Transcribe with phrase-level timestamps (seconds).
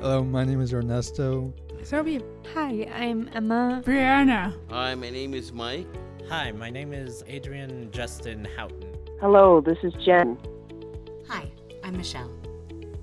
[0.00, 1.52] Hello, my name is Ernesto.
[1.82, 2.20] Sophie.
[2.52, 3.82] Hi, I'm Emma.
[3.84, 4.54] Brianna.
[4.68, 5.86] Hi, my name is Mike.
[6.28, 8.94] Hi, my name is Adrian Justin Houghton.
[9.20, 10.36] Hello, this is Jen.
[11.28, 11.50] Hi,
[11.82, 12.30] I'm Michelle.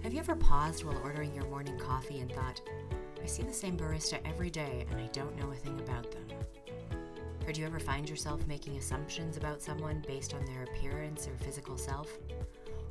[0.03, 2.61] Have you ever paused while ordering your morning coffee and thought,
[3.21, 6.25] I see the same barista every day and I don't know a thing about them?
[7.45, 11.35] Or do you ever find yourself making assumptions about someone based on their appearance or
[11.43, 12.07] physical self?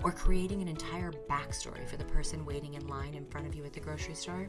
[0.05, 3.65] Or creating an entire backstory for the person waiting in line in front of you
[3.65, 4.47] at the grocery store?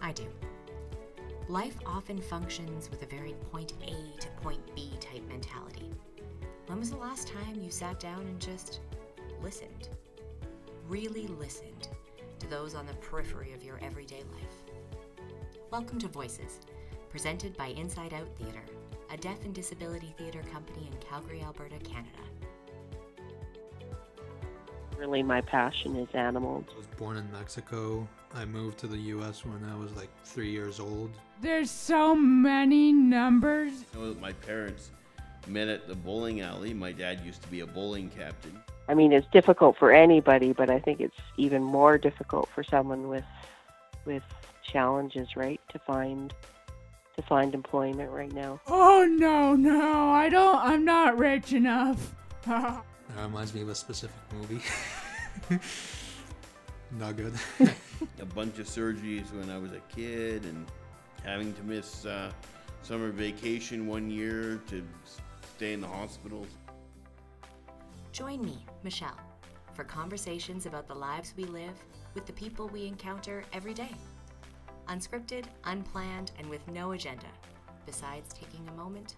[0.00, 0.26] I do.
[1.48, 5.90] Life often functions with a very point A to point B type mentality.
[6.66, 8.78] When was the last time you sat down and just
[9.42, 9.88] listened?
[10.88, 11.88] Really listened
[12.38, 15.28] to those on the periphery of your everyday life.
[15.70, 16.60] Welcome to Voices,
[17.14, 18.64] presented by Inside Out Theatre,
[19.12, 22.18] a deaf and disability theatre company in Calgary, Alberta, Canada.
[24.98, 26.64] Really, my passion is animals.
[26.74, 28.08] I was born in Mexico.
[28.34, 31.12] I moved to the US when I was like three years old.
[31.40, 33.84] There's so many numbers.
[33.94, 34.90] I know that my parents
[35.46, 36.74] met at the bowling alley.
[36.74, 38.58] My dad used to be a bowling captain.
[38.88, 43.06] I mean, it's difficult for anybody, but I think it's even more difficult for someone
[43.06, 43.24] with
[44.04, 44.24] with
[44.64, 45.60] challenges, right?
[45.68, 46.34] To find
[47.16, 48.60] to find employment right now.
[48.66, 50.58] Oh no, no, I don't.
[50.58, 52.14] I'm not rich enough.
[53.16, 54.60] That reminds me of a specific movie.
[56.98, 57.34] Not good.
[58.20, 60.66] A bunch of surgeries when I was a kid and
[61.24, 62.32] having to miss uh,
[62.82, 64.82] summer vacation one year to
[65.56, 66.46] stay in the hospital.
[68.12, 69.18] Join me, Michelle,
[69.74, 71.74] for conversations about the lives we live
[72.14, 73.94] with the people we encounter every day.
[74.88, 77.26] Unscripted, unplanned, and with no agenda,
[77.86, 79.14] besides taking a moment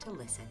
[0.00, 0.46] to listen.